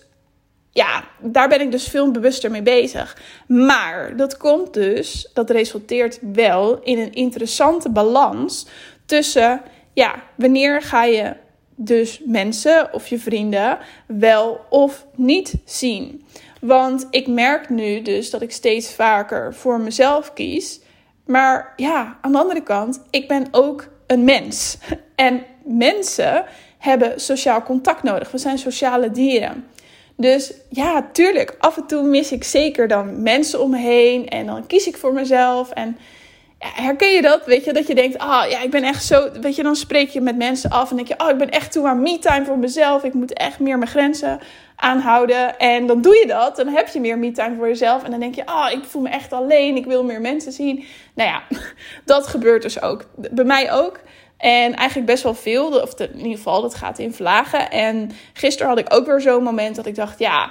ja, 0.73 1.05
daar 1.21 1.49
ben 1.49 1.61
ik 1.61 1.71
dus 1.71 1.89
veel 1.89 2.11
bewuster 2.11 2.51
mee 2.51 2.63
bezig. 2.63 3.17
Maar 3.47 4.17
dat 4.17 4.37
komt 4.37 4.75
dus, 4.75 5.31
dat 5.35 5.51
resulteert 5.51 6.19
wel 6.33 6.81
in 6.83 6.99
een 6.99 7.13
interessante 7.13 7.91
balans 7.91 8.67
tussen 9.07 9.63
ja, 9.93 10.15
wanneer 10.35 10.83
ga 10.83 11.05
je 11.05 11.37
dus 11.75 12.21
mensen 12.25 12.93
of 12.93 13.07
je 13.07 13.19
vrienden 13.19 13.79
wel 14.07 14.61
of 14.71 15.07
niet 15.15 15.55
zien? 15.65 16.25
Want 16.61 17.07
ik 17.11 17.27
merk 17.27 17.69
nu 17.69 18.03
dus 18.03 18.31
dat 18.31 18.43
ik 18.43 18.53
steeds 18.53 18.95
vaker 18.95 19.55
voor 19.55 19.81
mezelf 19.81 20.33
kies. 20.33 20.81
Maar 21.27 21.73
ja, 21.77 22.19
aan 22.21 22.33
de 22.33 22.39
andere 22.39 22.63
kant, 22.63 23.03
ik 23.11 23.29
ben 23.29 23.47
ook 23.51 23.89
een 24.07 24.25
mens. 24.25 24.77
En 25.15 25.43
mensen 25.65 26.45
hebben 26.79 27.21
sociaal 27.21 27.63
contact 27.63 28.03
nodig. 28.03 28.31
We 28.31 28.39
zijn 28.39 28.59
sociale 28.59 29.11
dieren. 29.11 29.67
Dus 30.23 30.53
ja, 30.69 31.09
tuurlijk, 31.13 31.57
af 31.59 31.77
en 31.77 31.87
toe 31.87 32.03
mis 32.03 32.33
ik 32.33 32.45
zeker 32.45 32.89
dan 32.89 33.23
mensen 33.23 33.61
om 33.61 33.71
me 33.71 33.79
heen. 33.79 34.29
En 34.29 34.47
dan 34.47 34.67
kies 34.67 34.87
ik 34.87 34.97
voor 34.97 35.13
mezelf. 35.13 35.71
En 35.71 35.99
herken 36.59 37.11
je 37.11 37.23
dat? 37.23 37.47
Weet 37.47 37.65
je, 37.65 37.73
dat 37.73 37.87
je 37.87 37.95
denkt, 37.95 38.19
ah 38.19 38.51
ja, 38.51 38.63
ik 38.63 38.71
ben 38.71 38.83
echt 38.83 39.05
zo. 39.05 39.31
Weet 39.41 39.57
je, 39.57 39.63
dan 39.63 39.77
spreek 39.77 40.09
je 40.09 40.21
met 40.21 40.37
mensen 40.37 40.71
af 40.71 40.91
en 40.91 40.97
denk 40.97 41.09
je, 41.09 41.15
oh, 41.19 41.31
ik 41.31 41.39
ben 41.39 41.51
echt 41.51 41.73
toe 41.73 41.87
aan 41.87 42.03
me-time 42.03 42.45
voor 42.45 42.59
mezelf. 42.59 43.05
Ik 43.05 43.15
moet 43.15 43.33
echt 43.33 43.59
meer 43.59 43.79
mijn 43.79 43.91
grenzen 43.91 44.41
aanhouden. 44.77 45.59
En 45.59 45.87
dan 45.87 46.03
doe 46.03 46.17
je 46.17 46.27
dat. 46.27 46.57
Dan 46.57 46.69
heb 46.69 46.89
je 46.89 47.01
meer 47.01 47.19
me-time 47.19 47.57
voor 47.57 47.69
jezelf. 47.69 48.05
En 48.05 48.11
dan 48.11 48.21
denk 48.21 48.35
je, 48.35 48.47
ah, 48.47 48.73
ik 48.73 48.85
voel 48.85 49.03
me 49.03 49.09
echt 49.09 49.33
alleen. 49.33 49.77
Ik 49.77 49.87
wil 49.87 50.05
meer 50.05 50.21
mensen 50.21 50.53
zien. 50.53 50.85
Nou 51.15 51.29
ja, 51.29 51.43
dat 52.05 52.27
gebeurt 52.27 52.63
dus 52.63 52.83
ook. 52.83 53.05
Bij 53.31 53.45
mij 53.45 53.73
ook. 53.73 54.01
En 54.43 54.75
eigenlijk 54.75 55.07
best 55.07 55.23
wel 55.23 55.35
veel. 55.35 55.81
Of 55.81 56.01
in 56.01 56.17
ieder 56.17 56.37
geval, 56.37 56.63
dat 56.63 56.75
gaat 56.75 56.99
in 56.99 57.15
vlagen. 57.15 57.71
En 57.71 58.11
gisteren 58.33 58.69
had 58.69 58.79
ik 58.79 58.95
ook 58.95 59.07
weer 59.07 59.21
zo'n 59.21 59.43
moment 59.43 59.77
dat 59.77 59.87
ik 59.87 59.95
dacht, 59.95 60.19
ja, 60.19 60.51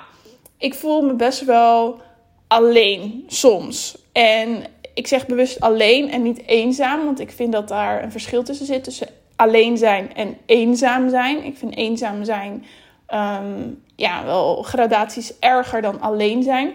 ik 0.57 0.73
voel 0.73 1.01
me 1.01 1.13
best 1.13 1.45
wel 1.45 2.01
alleen 2.47 3.23
soms. 3.27 3.97
En 4.11 4.63
ik 4.93 5.07
zeg 5.07 5.25
bewust 5.25 5.59
alleen 5.59 6.11
en 6.11 6.21
niet 6.21 6.45
eenzaam, 6.45 7.05
want 7.05 7.19
ik 7.19 7.31
vind 7.31 7.51
dat 7.51 7.67
daar 7.67 8.03
een 8.03 8.11
verschil 8.11 8.43
tussen 8.43 8.65
zit 8.65 8.83
tussen 8.83 9.07
alleen 9.35 9.77
zijn 9.77 10.13
en 10.13 10.37
eenzaam 10.45 11.09
zijn. 11.09 11.43
Ik 11.43 11.57
vind 11.57 11.75
eenzaam 11.75 12.23
zijn 12.23 12.65
ehm, 13.07 13.69
ja, 13.95 14.25
wel 14.25 14.61
gradaties 14.61 15.39
erger 15.39 15.81
dan 15.81 16.01
alleen 16.01 16.43
zijn. 16.43 16.71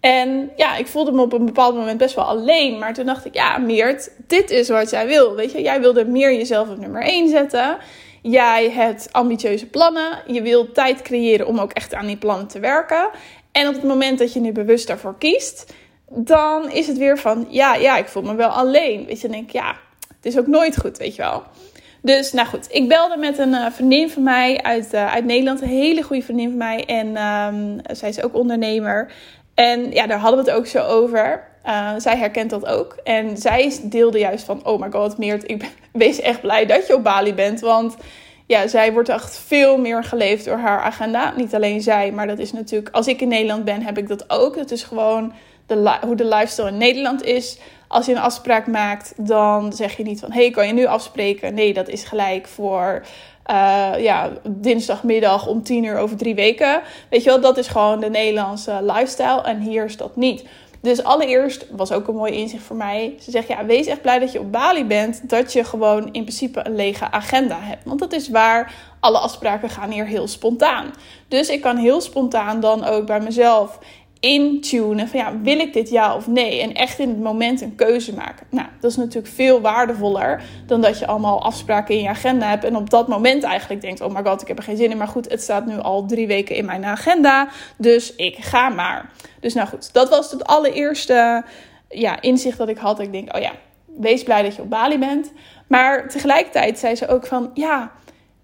En 0.00 0.50
ja, 0.56 0.76
ik 0.76 0.86
voelde 0.86 1.12
me 1.12 1.22
op 1.22 1.32
een 1.32 1.44
bepaald 1.44 1.74
moment 1.74 1.98
best 1.98 2.14
wel 2.14 2.24
alleen. 2.24 2.78
Maar 2.78 2.94
toen 2.94 3.06
dacht 3.06 3.24
ik, 3.24 3.34
ja, 3.34 3.58
Meert, 3.58 4.10
dit 4.26 4.50
is 4.50 4.68
wat 4.68 4.90
jij 4.90 5.06
wil. 5.06 5.34
Weet 5.34 5.52
je, 5.52 5.62
jij 5.62 5.80
wilde 5.80 6.04
meer 6.04 6.32
jezelf 6.32 6.68
op 6.68 6.78
nummer 6.78 7.02
1 7.02 7.28
zetten. 7.28 7.78
Jij 8.22 8.70
hebt 8.70 9.08
ambitieuze 9.12 9.66
plannen. 9.66 10.22
Je 10.26 10.42
wilt 10.42 10.74
tijd 10.74 11.02
creëren 11.02 11.46
om 11.46 11.58
ook 11.58 11.72
echt 11.72 11.94
aan 11.94 12.06
die 12.06 12.16
plannen 12.16 12.46
te 12.46 12.60
werken. 12.60 13.10
En 13.52 13.68
op 13.68 13.74
het 13.74 13.82
moment 13.82 14.18
dat 14.18 14.32
je 14.32 14.40
nu 14.40 14.52
bewust 14.52 14.86
daarvoor 14.86 15.18
kiest, 15.18 15.72
dan 16.08 16.70
is 16.70 16.86
het 16.86 16.98
weer 16.98 17.18
van, 17.18 17.46
ja, 17.48 17.74
ja, 17.74 17.96
ik 17.96 18.08
voel 18.08 18.22
me 18.22 18.34
wel 18.34 18.48
alleen. 18.48 19.06
Weet 19.06 19.20
je, 19.20 19.28
denk 19.28 19.44
ik, 19.44 19.52
ja, 19.52 19.76
het 20.16 20.26
is 20.26 20.38
ook 20.38 20.46
nooit 20.46 20.80
goed, 20.80 20.98
weet 20.98 21.16
je 21.16 21.22
wel. 21.22 21.42
Dus, 22.02 22.32
nou 22.32 22.48
goed, 22.48 22.66
ik 22.70 22.88
belde 22.88 23.16
met 23.16 23.38
een 23.38 23.52
uh, 23.52 23.66
vriendin 23.70 24.10
van 24.10 24.22
mij 24.22 24.62
uit, 24.62 24.94
uh, 24.94 25.12
uit 25.12 25.24
Nederland. 25.24 25.60
Een 25.60 25.68
hele 25.68 26.02
goede 26.02 26.22
vriendin 26.22 26.48
van 26.48 26.58
mij. 26.58 26.84
En 26.84 27.06
um, 27.24 27.80
zij 27.92 28.08
is 28.08 28.22
ook 28.22 28.34
ondernemer. 28.34 29.12
En 29.60 29.90
ja, 29.90 30.06
daar 30.06 30.18
hadden 30.18 30.44
we 30.44 30.50
het 30.50 30.58
ook 30.58 30.66
zo 30.66 30.86
over. 30.86 31.48
Uh, 31.66 31.90
zij 31.98 32.16
herkent 32.16 32.50
dat 32.50 32.66
ook. 32.66 32.96
En 33.04 33.36
zij 33.36 33.78
deelde 33.82 34.18
juist 34.18 34.44
van, 34.44 34.66
oh 34.66 34.80
my 34.80 34.90
god, 34.90 35.18
Meert, 35.18 35.50
ik 35.50 35.58
ben, 35.58 35.68
wees 36.02 36.20
echt 36.20 36.40
blij 36.40 36.66
dat 36.66 36.86
je 36.86 36.94
op 36.94 37.04
Bali 37.04 37.34
bent. 37.34 37.60
Want 37.60 37.96
ja, 38.46 38.66
zij 38.66 38.92
wordt 38.92 39.08
echt 39.08 39.38
veel 39.38 39.78
meer 39.78 40.04
geleefd 40.04 40.44
door 40.44 40.56
haar 40.56 40.80
agenda. 40.80 41.32
Niet 41.36 41.54
alleen 41.54 41.80
zij, 41.82 42.12
maar 42.12 42.26
dat 42.26 42.38
is 42.38 42.52
natuurlijk, 42.52 42.94
als 42.94 43.06
ik 43.06 43.20
in 43.20 43.28
Nederland 43.28 43.64
ben, 43.64 43.82
heb 43.82 43.98
ik 43.98 44.08
dat 44.08 44.30
ook. 44.30 44.56
Het 44.56 44.70
is 44.70 44.82
gewoon 44.82 45.32
de, 45.66 45.98
hoe 46.00 46.16
de 46.16 46.24
lifestyle 46.24 46.68
in 46.68 46.76
Nederland 46.78 47.22
is. 47.22 47.58
Als 47.88 48.06
je 48.06 48.12
een 48.12 48.18
afspraak 48.18 48.66
maakt, 48.66 49.12
dan 49.16 49.72
zeg 49.72 49.96
je 49.96 50.02
niet 50.02 50.20
van: 50.20 50.32
hey, 50.32 50.50
kan 50.50 50.66
je 50.66 50.72
nu 50.72 50.86
afspreken? 50.86 51.54
Nee, 51.54 51.74
dat 51.74 51.88
is 51.88 52.04
gelijk 52.04 52.46
voor 52.48 53.02
uh, 53.46 53.92
ja, 53.98 54.30
dinsdagmiddag 54.48 55.46
om 55.46 55.62
tien 55.62 55.84
uur 55.84 55.98
over 55.98 56.16
drie 56.16 56.34
weken. 56.34 56.80
Weet 57.10 57.22
je 57.22 57.30
wel, 57.30 57.40
dat 57.40 57.58
is 57.58 57.68
gewoon 57.68 58.00
de 58.00 58.10
Nederlandse 58.10 58.78
lifestyle. 58.82 59.42
En 59.42 59.60
hier 59.60 59.84
is 59.84 59.96
dat 59.96 60.16
niet. 60.16 60.44
Dus 60.82 61.04
allereerst 61.04 61.66
was 61.70 61.92
ook 61.92 62.08
een 62.08 62.14
mooi 62.14 62.32
inzicht 62.32 62.62
voor 62.62 62.76
mij. 62.76 63.14
Ze 63.20 63.30
zegt, 63.30 63.48
ja, 63.48 63.64
wees 63.64 63.86
echt 63.86 64.02
blij 64.02 64.18
dat 64.18 64.32
je 64.32 64.40
op 64.40 64.52
Bali 64.52 64.84
bent. 64.84 65.28
Dat 65.28 65.52
je 65.52 65.64
gewoon 65.64 66.04
in 66.04 66.22
principe 66.22 66.66
een 66.66 66.74
lege 66.74 67.10
agenda 67.10 67.58
hebt. 67.60 67.84
Want 67.84 68.00
dat 68.00 68.12
is 68.12 68.28
waar 68.28 68.74
alle 69.00 69.18
afspraken 69.18 69.70
gaan 69.70 69.90
hier 69.90 70.06
heel 70.06 70.28
spontaan. 70.28 70.90
Dus 71.28 71.48
ik 71.48 71.60
kan 71.60 71.76
heel 71.76 72.00
spontaan 72.00 72.60
dan 72.60 72.84
ook 72.84 73.06
bij 73.06 73.20
mezelf 73.20 73.78
intunen 74.20 75.08
van 75.08 75.20
ja, 75.20 75.38
wil 75.42 75.58
ik 75.58 75.72
dit 75.72 75.90
ja 75.90 76.14
of 76.14 76.26
nee? 76.26 76.60
En 76.60 76.74
echt 76.74 76.98
in 76.98 77.08
het 77.08 77.20
moment 77.20 77.60
een 77.60 77.74
keuze 77.74 78.14
maken. 78.14 78.46
Nou, 78.50 78.68
dat 78.80 78.90
is 78.90 78.96
natuurlijk 78.96 79.34
veel 79.34 79.60
waardevoller 79.60 80.42
dan 80.66 80.80
dat 80.80 80.98
je 80.98 81.06
allemaal 81.06 81.42
afspraken 81.42 81.94
in 81.94 82.02
je 82.02 82.08
agenda 82.08 82.48
hebt 82.48 82.64
en 82.64 82.76
op 82.76 82.90
dat 82.90 83.08
moment 83.08 83.42
eigenlijk 83.42 83.80
denkt, 83.80 84.00
oh 84.00 84.14
my 84.14 84.22
god, 84.24 84.42
ik 84.42 84.48
heb 84.48 84.58
er 84.58 84.64
geen 84.64 84.76
zin 84.76 84.90
in. 84.90 84.96
Maar 84.96 85.08
goed, 85.08 85.30
het 85.30 85.42
staat 85.42 85.66
nu 85.66 85.78
al 85.78 86.06
drie 86.06 86.26
weken 86.26 86.56
in 86.56 86.64
mijn 86.64 86.84
agenda, 86.84 87.48
dus 87.76 88.14
ik 88.16 88.36
ga 88.36 88.68
maar. 88.68 89.10
Dus 89.40 89.54
nou 89.54 89.68
goed, 89.68 89.92
dat 89.92 90.08
was 90.08 90.30
het 90.30 90.44
allereerste 90.44 91.44
ja, 91.88 92.20
inzicht 92.20 92.58
dat 92.58 92.68
ik 92.68 92.78
had. 92.78 93.00
Ik 93.00 93.12
denk, 93.12 93.36
oh 93.36 93.40
ja, 93.40 93.52
wees 93.96 94.22
blij 94.22 94.42
dat 94.42 94.56
je 94.56 94.62
op 94.62 94.70
Bali 94.70 94.98
bent. 94.98 95.32
Maar 95.66 96.08
tegelijkertijd 96.08 96.78
zei 96.78 96.94
ze 96.94 97.08
ook 97.08 97.26
van, 97.26 97.50
ja, 97.54 97.92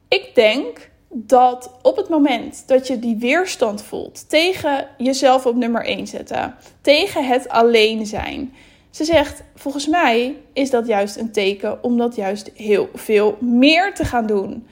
ik 0.08 0.30
denk 0.34 0.90
dat 1.18 1.70
op 1.82 1.96
het 1.96 2.08
moment 2.08 2.62
dat 2.66 2.86
je 2.86 2.98
die 2.98 3.16
weerstand 3.16 3.82
voelt 3.82 4.28
tegen 4.28 4.88
jezelf 4.98 5.46
op 5.46 5.54
nummer 5.56 5.84
1 5.84 6.06
zetten, 6.06 6.54
tegen 6.80 7.26
het 7.26 7.48
alleen 7.48 8.06
zijn. 8.06 8.54
Ze 8.90 9.04
zegt, 9.04 9.42
volgens 9.54 9.86
mij 9.86 10.36
is 10.52 10.70
dat 10.70 10.86
juist 10.86 11.16
een 11.16 11.32
teken 11.32 11.82
om 11.82 11.98
dat 11.98 12.16
juist 12.16 12.50
heel 12.54 12.88
veel 12.94 13.36
meer 13.40 13.94
te 13.94 14.04
gaan 14.04 14.26
doen. 14.26 14.66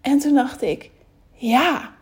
En 0.00 0.18
toen 0.18 0.34
dacht 0.34 0.62
ik, 0.62 0.90
ja, 1.32 1.92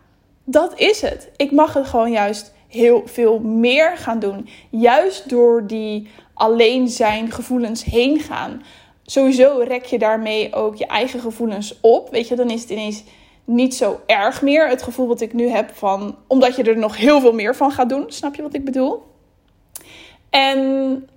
dat 0.43 0.79
is 0.79 1.01
het. 1.01 1.29
Ik 1.35 1.51
mag 1.51 1.73
het 1.73 1.87
gewoon 1.87 2.11
juist 2.11 2.53
heel 2.67 3.01
veel 3.05 3.39
meer 3.39 3.97
gaan 3.97 4.19
doen. 4.19 4.47
Juist 4.69 5.29
door 5.29 5.67
die 5.67 6.07
alleen 6.33 6.87
zijn 6.87 7.31
gevoelens 7.31 7.83
heen 7.83 8.19
gaan. 8.19 8.63
Sowieso 9.05 9.63
rek 9.67 9.85
je 9.85 9.99
daarmee 9.99 10.53
ook 10.53 10.75
je 10.75 10.85
eigen 10.87 11.19
gevoelens 11.19 11.79
op. 11.81 12.09
Weet 12.11 12.27
je, 12.27 12.35
dan 12.35 12.49
is 12.49 12.61
het 12.61 12.69
ineens 12.69 13.03
niet 13.45 13.75
zo 13.75 13.99
erg 14.05 14.41
meer. 14.41 14.67
Het 14.67 14.83
gevoel 14.83 15.07
wat 15.07 15.21
ik 15.21 15.33
nu 15.33 15.47
heb 15.47 15.71
van, 15.73 16.15
omdat 16.27 16.55
je 16.55 16.63
er 16.63 16.77
nog 16.77 16.97
heel 16.97 17.19
veel 17.19 17.33
meer 17.33 17.55
van 17.55 17.71
gaat 17.71 17.89
doen. 17.89 18.05
Snap 18.07 18.35
je 18.35 18.41
wat 18.41 18.53
ik 18.53 18.65
bedoel? 18.65 19.03
En 20.29 21.07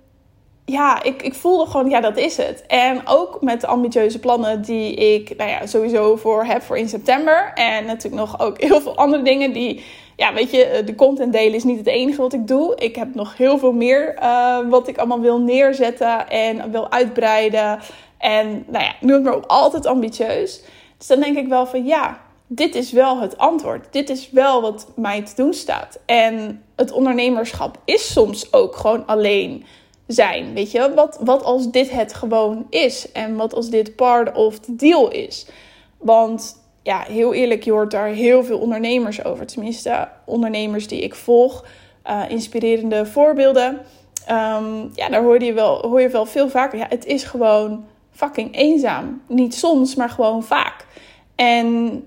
ja, 0.65 1.03
ik, 1.03 1.21
ik 1.21 1.33
voelde 1.33 1.65
gewoon, 1.65 1.89
ja, 1.89 2.01
dat 2.01 2.17
is 2.17 2.37
het. 2.37 2.63
En 2.67 3.01
ook 3.05 3.41
met 3.41 3.61
de 3.61 3.67
ambitieuze 3.67 4.19
plannen 4.19 4.61
die 4.61 4.93
ik 4.93 5.37
nou 5.37 5.49
ja, 5.49 5.65
sowieso 5.65 6.15
voor 6.15 6.43
heb 6.43 6.61
voor 6.61 6.77
in 6.77 6.89
september. 6.89 7.51
En 7.53 7.85
natuurlijk 7.85 8.21
nog 8.21 8.39
ook 8.39 8.61
heel 8.67 8.81
veel 8.81 8.95
andere 8.95 9.23
dingen 9.23 9.53
die, 9.53 9.83
ja, 10.15 10.33
weet 10.33 10.51
je, 10.51 10.81
de 10.85 10.95
content 10.95 11.33
delen 11.33 11.53
is 11.53 11.63
niet 11.63 11.77
het 11.77 11.87
enige 11.87 12.21
wat 12.21 12.33
ik 12.33 12.47
doe. 12.47 12.75
Ik 12.75 12.95
heb 12.95 13.15
nog 13.15 13.37
heel 13.37 13.57
veel 13.57 13.71
meer 13.71 14.15
uh, 14.19 14.57
wat 14.69 14.87
ik 14.87 14.97
allemaal 14.97 15.19
wil 15.19 15.39
neerzetten 15.39 16.29
en 16.29 16.71
wil 16.71 16.91
uitbreiden. 16.91 17.79
En 18.17 18.63
nou 18.67 18.83
ja, 18.83 18.93
noem 18.99 19.13
het 19.13 19.23
maar 19.23 19.35
op, 19.35 19.45
altijd 19.47 19.85
ambitieus. 19.85 20.61
Dus 20.97 21.07
dan 21.07 21.19
denk 21.19 21.37
ik 21.37 21.47
wel 21.47 21.65
van 21.65 21.85
ja, 21.85 22.21
dit 22.47 22.75
is 22.75 22.91
wel 22.91 23.19
het 23.19 23.37
antwoord. 23.37 23.87
Dit 23.91 24.09
is 24.09 24.31
wel 24.31 24.61
wat 24.61 24.87
mij 24.95 25.21
te 25.21 25.35
doen 25.35 25.53
staat. 25.53 25.99
En 26.05 26.63
het 26.75 26.91
ondernemerschap 26.91 27.77
is 27.85 28.11
soms 28.11 28.53
ook 28.53 28.75
gewoon 28.75 29.05
alleen 29.05 29.65
zijn. 30.07 30.53
Weet 30.53 30.71
je, 30.71 30.93
wat, 30.93 31.17
wat 31.21 31.43
als 31.43 31.71
dit 31.71 31.89
het 31.89 32.13
gewoon 32.13 32.67
is? 32.69 33.11
En 33.11 33.35
wat 33.35 33.53
als 33.53 33.69
dit 33.69 33.95
part 33.95 34.35
of 34.35 34.59
the 34.59 34.75
deal 34.75 35.11
is? 35.11 35.47
Want 35.97 36.65
ja, 36.83 36.99
heel 36.99 37.33
eerlijk, 37.33 37.63
je 37.63 37.71
hoort 37.71 37.91
daar 37.91 38.07
heel 38.07 38.43
veel 38.43 38.59
ondernemers 38.59 39.23
over. 39.23 39.45
Tenminste, 39.45 40.07
ondernemers 40.25 40.87
die 40.87 41.01
ik 41.01 41.15
volg. 41.15 41.65
Uh, 42.09 42.21
inspirerende 42.27 43.05
voorbeelden. 43.05 43.81
Um, 44.29 44.91
ja, 44.93 45.09
daar 45.09 45.23
hoor 45.23 45.43
je, 45.43 45.53
wel, 45.53 45.81
hoor 45.81 46.01
je 46.01 46.09
wel 46.09 46.25
veel 46.25 46.49
vaker. 46.49 46.77
Ja, 46.77 46.85
het 46.89 47.05
is 47.05 47.23
gewoon 47.23 47.85
fucking 48.17 48.55
eenzaam. 48.55 49.21
Niet 49.27 49.55
soms, 49.55 49.95
maar 49.95 50.09
gewoon 50.09 50.43
vaak. 50.43 50.85
En 51.35 52.03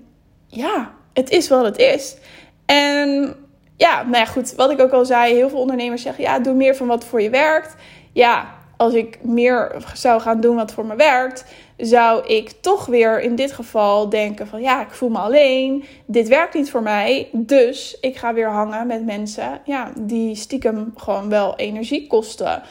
ja, 0.47 0.91
het 1.13 1.29
is 1.29 1.49
wat 1.49 1.65
het 1.65 1.77
is. 1.77 2.17
En 2.65 3.35
ja, 3.77 4.03
nou 4.03 4.17
ja, 4.17 4.25
goed. 4.25 4.55
Wat 4.55 4.71
ik 4.71 4.79
ook 4.79 4.91
al 4.91 5.05
zei, 5.05 5.33
heel 5.33 5.49
veel 5.49 5.59
ondernemers 5.59 6.01
zeggen: 6.01 6.23
ja, 6.23 6.39
doe 6.39 6.53
meer 6.53 6.75
van 6.75 6.87
wat 6.87 7.05
voor 7.05 7.21
je 7.21 7.29
werkt. 7.29 7.75
Ja, 8.13 8.59
als 8.77 8.93
ik 8.93 9.23
meer 9.23 9.83
zou 9.93 10.21
gaan 10.21 10.41
doen 10.41 10.55
wat 10.55 10.71
voor 10.71 10.85
me 10.85 10.95
werkt, 10.95 11.45
zou 11.77 12.25
ik 12.27 12.51
toch 12.61 12.85
weer 12.85 13.21
in 13.21 13.35
dit 13.35 13.51
geval 13.51 14.09
denken 14.09 14.47
van 14.47 14.61
ja, 14.61 14.81
ik 14.81 14.91
voel 14.91 15.09
me 15.09 15.17
alleen. 15.17 15.83
Dit 16.05 16.27
werkt 16.27 16.53
niet 16.53 16.71
voor 16.71 16.81
mij. 16.81 17.29
Dus 17.33 17.97
ik 18.01 18.17
ga 18.17 18.33
weer 18.33 18.49
hangen 18.49 18.87
met 18.87 19.05
mensen 19.05 19.61
ja, 19.65 19.91
die 19.99 20.35
stiekem 20.35 20.93
gewoon 20.95 21.29
wel 21.29 21.55
energie 21.55 22.07
kosten. 22.07 22.61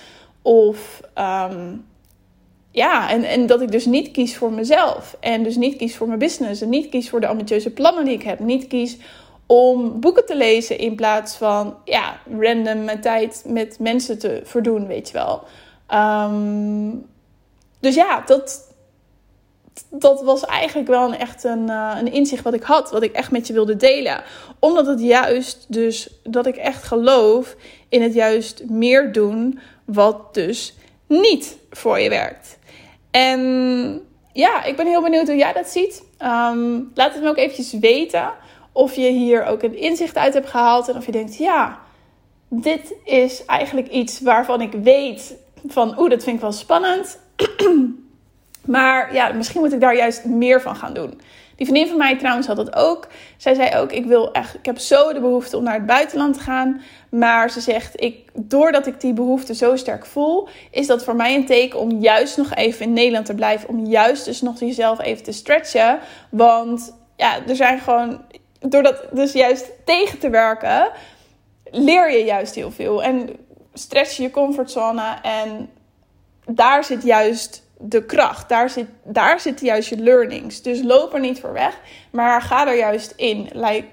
Of 0.43 1.01
um, 1.19 1.85
ja, 2.71 3.11
en, 3.11 3.25
en 3.25 3.47
dat 3.47 3.61
ik 3.61 3.71
dus 3.71 3.87
niet 3.87 4.11
kies 4.11 4.37
voor 4.37 4.53
mezelf. 4.53 5.17
En 5.21 5.43
dus 5.43 5.57
niet 5.57 5.77
kies 5.77 5.97
voor 5.97 6.07
mijn 6.07 6.19
business. 6.19 6.61
En 6.61 6.69
niet 6.69 6.89
kies 6.89 7.11
voor 7.11 7.21
de 7.21 7.27
ambitieuze 7.27 7.71
plannen 7.71 8.05
die 8.05 8.15
ik 8.15 8.23
heb. 8.23 8.39
Niet 8.39 8.67
kies 8.67 8.97
om 9.47 10.01
boeken 10.01 10.27
te 10.27 10.37
lezen 10.37 10.79
in 10.79 10.95
plaats 10.95 11.37
van 11.37 11.77
ja, 11.85 12.21
random 12.39 12.85
mijn 12.85 13.01
tijd 13.01 13.43
met 13.47 13.79
mensen 13.79 14.19
te 14.19 14.41
verdoen, 14.45 14.87
weet 14.87 15.07
je 15.09 15.13
wel. 15.13 15.43
Ehm, 15.87 16.91
dus 17.81 17.95
ja, 17.95 18.23
dat, 18.27 18.75
dat 19.89 20.23
was 20.23 20.45
eigenlijk 20.45 20.89
wel 20.89 21.09
een, 21.09 21.19
echt 21.19 21.45
een, 21.45 21.69
uh, 21.69 21.97
een 21.99 22.13
inzicht 22.13 22.45
wat 22.45 22.55
ik 22.55 22.63
had. 22.63 22.91
Wat 22.91 23.03
ik 23.03 23.13
echt 23.13 23.31
met 23.31 23.47
je 23.47 23.53
wilde 23.53 23.77
delen. 23.77 24.23
Omdat 24.59 24.87
het 24.87 25.01
juist 25.01 25.65
dus, 25.69 26.21
dat 26.23 26.47
ik 26.47 26.57
echt 26.57 26.83
geloof 26.83 27.57
in 27.89 28.03
het 28.03 28.15
juist 28.15 28.65
meer 28.69 29.13
doen 29.13 29.59
wat 29.85 30.35
dus 30.35 30.75
niet 31.07 31.57
voor 31.71 31.99
je 32.01 32.09
werkt. 32.09 32.59
En 33.11 34.01
ja, 34.33 34.65
ik 34.65 34.77
ben 34.77 34.87
heel 34.87 35.03
benieuwd 35.03 35.27
hoe 35.27 35.37
jij 35.37 35.53
dat 35.53 35.69
ziet. 35.69 36.03
Um, 36.23 36.91
laat 36.95 37.13
het 37.13 37.23
me 37.23 37.29
ook 37.29 37.37
eventjes 37.37 37.73
weten 37.73 38.33
of 38.73 38.95
je 38.95 39.09
hier 39.09 39.45
ook 39.45 39.63
een 39.63 39.77
inzicht 39.77 40.17
uit 40.17 40.35
hebt 40.35 40.49
gehaald. 40.49 40.89
En 40.89 40.97
of 40.97 41.07
je 41.07 41.13
denkt, 41.13 41.37
ja, 41.37 41.79
dit 42.49 42.95
is 43.05 43.45
eigenlijk 43.45 43.89
iets 43.89 44.21
waarvan 44.21 44.61
ik 44.61 44.73
weet 44.73 45.35
van, 45.67 45.99
oeh, 45.99 46.11
dat 46.11 46.23
vind 46.23 46.37
ik 46.37 46.43
wel 46.43 46.53
spannend. 46.53 47.19
maar 48.67 49.15
ja, 49.15 49.33
misschien 49.33 49.61
moet 49.61 49.73
ik 49.73 49.81
daar 49.81 49.97
juist 49.97 50.25
meer 50.25 50.61
van 50.61 50.77
gaan 50.77 50.95
doen. 50.95 51.21
Die 51.61 51.69
vriendin 51.69 51.89
van 51.89 51.99
mij 51.99 52.17
trouwens 52.17 52.47
had 52.47 52.57
dat 52.57 52.75
ook. 52.75 53.09
Zij 53.37 53.55
zei 53.55 53.77
ook: 53.77 53.93
ik 53.93 54.07
wil 54.07 54.33
echt, 54.33 54.55
ik 54.55 54.65
heb 54.67 54.79
zo 54.79 55.13
de 55.13 55.21
behoefte 55.21 55.57
om 55.57 55.63
naar 55.63 55.75
het 55.75 55.87
buitenland 55.87 56.35
te 56.35 56.41
gaan. 56.41 56.83
Maar 57.11 57.51
ze 57.51 57.61
zegt: 57.61 58.01
ik, 58.01 58.31
doordat 58.35 58.87
ik 58.87 59.01
die 59.01 59.13
behoefte 59.13 59.55
zo 59.55 59.77
sterk 59.77 60.07
voel, 60.07 60.49
is 60.71 60.87
dat 60.87 61.05
voor 61.05 61.17
mij 61.17 61.35
een 61.35 61.47
teken 61.47 61.79
om 61.79 61.91
juist 61.91 62.37
nog 62.37 62.55
even 62.55 62.85
in 62.85 62.93
Nederland 62.93 63.27
te 63.27 63.35
blijven. 63.35 63.69
Om 63.69 63.87
juist 63.87 64.25
dus 64.25 64.41
nog 64.41 64.61
jezelf 64.61 65.01
even 65.01 65.25
te 65.25 65.33
stretchen. 65.33 65.99
Want 66.31 66.97
ja, 67.17 67.47
er 67.47 67.57
zijn 67.57 67.81
gewoon, 67.81 68.23
door 68.61 68.83
dat 68.83 69.05
dus 69.13 69.33
juist 69.33 69.71
tegen 69.85 70.19
te 70.19 70.31
werken, 70.31 70.91
leer 71.71 72.13
je 72.13 72.25
juist 72.25 72.55
heel 72.55 72.71
veel. 72.71 73.03
En 73.03 73.29
stretch 73.75 74.17
je 74.17 74.31
comfortzone. 74.31 75.19
En 75.23 75.71
daar 76.47 76.85
zit 76.85 77.03
juist 77.03 77.69
de 77.81 78.05
kracht. 78.05 78.49
Daar, 78.49 78.71
zit, 78.71 78.87
daar 79.05 79.41
zitten 79.41 79.67
juist 79.67 79.89
je 79.89 79.97
learnings. 79.97 80.63
Dus 80.63 80.83
loop 80.83 81.15
er 81.15 81.21
niet 81.21 81.41
voor 81.41 81.53
weg, 81.53 81.81
maar 82.11 82.43
ga 82.43 82.67
er 82.67 82.77
juist 82.77 83.13
in. 83.17 83.49
Like, 83.53 83.85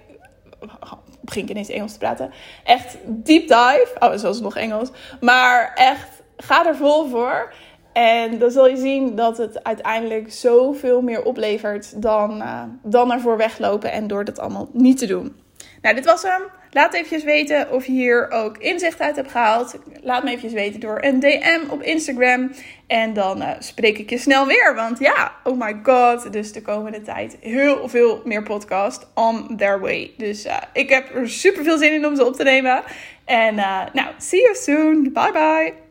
begin 1.22 1.44
ik 1.44 1.50
ineens 1.50 1.70
Engels 1.70 1.92
te 1.92 1.98
praten. 1.98 2.32
Echt 2.64 2.98
deep 3.06 3.48
dive. 3.48 3.88
Oh, 4.00 4.14
zoals 4.16 4.42
nog 4.42 4.56
Engels. 4.56 4.90
Maar 5.22 5.72
echt, 5.76 6.22
ga 6.38 6.66
er 6.66 6.76
vol 6.76 7.08
voor. 7.08 7.54
En 7.94 8.40
dan 8.40 8.52
zal 8.52 8.68
je 8.68 8.78
zien 8.78 9.16
dat 9.16 9.38
het 9.38 9.64
uiteindelijk 9.64 10.32
zoveel 10.32 11.02
meer 11.02 11.24
oplevert 11.24 12.02
dan, 12.02 12.42
uh, 12.42 12.64
dan 12.84 13.12
ervoor 13.12 13.38
weglopen 13.38 13.92
en 13.92 14.08
door 14.08 14.26
dat 14.26 14.40
allemaal 14.40 14.70
niet 14.74 14.98
te 14.98 15.06
doen. 15.06 15.36
Nou, 15.82 15.96
dit 15.96 16.06
was 16.06 16.24
hem. 16.24 16.42
Laat 16.72 16.94
even 16.94 17.26
weten 17.26 17.72
of 17.72 17.86
je 17.86 17.92
hier 17.92 18.32
ook 18.32 18.58
inzicht 18.58 19.00
uit 19.00 19.16
hebt 19.16 19.32
gehaald. 19.32 19.76
Laat 20.02 20.24
me 20.24 20.32
even 20.32 20.54
weten 20.54 20.80
door 20.80 20.98
een 21.02 21.20
DM 21.20 21.60
op 21.70 21.82
Instagram. 21.82 22.52
En 22.88 23.14
dan 23.14 23.42
uh, 23.42 23.50
spreek 23.60 23.98
ik 23.98 24.10
je 24.10 24.18
snel 24.18 24.46
weer. 24.46 24.76
Want 24.76 25.00
ja, 25.00 25.32
oh 25.44 25.60
my 25.60 25.80
god. 25.84 26.34
Dus 26.34 26.52
de 26.52 26.62
komende 26.62 27.02
tijd 27.02 27.38
heel 27.40 27.90
veel 27.90 28.22
meer 28.26 28.44
podcast 28.44 29.08
on 29.14 29.58
their 29.58 29.80
way. 29.80 30.12
Dus 30.18 30.46
uh, 30.46 30.58
ik 30.74 30.90
heb 30.90 31.16
er 31.16 31.30
super 31.30 31.64
veel 31.64 31.78
zin 31.78 31.94
in 31.94 32.06
om 32.06 32.16
ze 32.16 32.26
op 32.26 32.36
te 32.36 32.44
nemen. 32.44 32.84
En 33.26 33.56
uh, 33.56 33.82
nou, 33.94 34.08
see 34.18 34.42
you 34.42 34.56
soon. 34.56 35.14
Bye 35.14 35.32
bye. 35.32 35.87